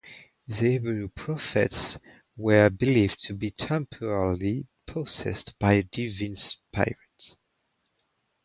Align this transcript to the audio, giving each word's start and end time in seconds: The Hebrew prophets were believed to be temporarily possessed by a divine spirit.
The 0.47 0.55
Hebrew 0.55 1.09
prophets 1.09 1.99
were 2.35 2.71
believed 2.71 3.19
to 3.25 3.35
be 3.35 3.51
temporarily 3.51 4.65
possessed 4.87 5.53
by 5.59 5.73
a 5.73 5.83
divine 5.83 6.37
spirit. 6.37 7.37